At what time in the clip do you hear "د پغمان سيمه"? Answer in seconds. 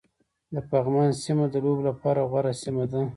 0.53-1.45